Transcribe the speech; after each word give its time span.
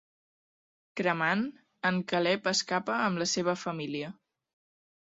Cremant, 1.01 1.43
en 1.91 2.01
Caleb 2.13 2.51
escapa 2.55 2.97
amb 3.11 3.25
la 3.25 3.31
seva 3.37 3.57
família. 3.67 4.13